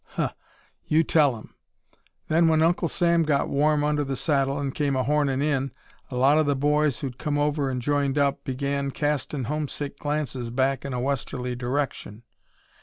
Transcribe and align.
Huh! 0.15 0.31
You 0.87 1.03
tell 1.03 1.37
'em! 1.37 1.53
Then 2.27 2.47
when 2.47 2.63
Uncle 2.63 2.87
Sam 2.87 3.21
got 3.21 3.49
warm 3.49 3.83
under 3.83 4.03
the 4.03 4.15
saddle 4.15 4.57
and 4.57 4.73
came 4.73 4.95
hornin' 4.95 5.43
in, 5.43 5.71
a 6.09 6.15
lot 6.15 6.39
of 6.39 6.47
the 6.47 6.55
boys 6.55 7.01
who'd 7.01 7.19
come 7.19 7.37
over 7.37 7.69
and 7.69 7.79
joined 7.83 8.17
up 8.17 8.43
began 8.43 8.89
castin' 8.89 9.43
homesick 9.43 9.99
glances 9.99 10.49
back 10.49 10.85
in 10.85 10.93
a 10.93 10.99
westerly 10.99 11.55
direction. 11.55 12.23